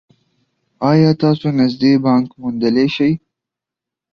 ایا 0.89 1.11
تاسو 1.21 1.47
نږدې 1.59 1.91
بانک 2.05 2.27
موندلی 2.39 2.87
شئ؟ 2.95 3.11